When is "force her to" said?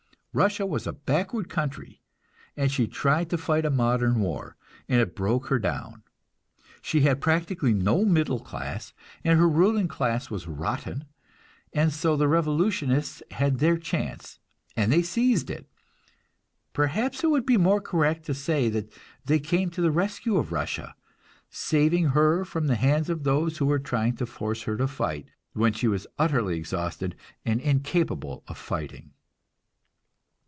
24.25-24.87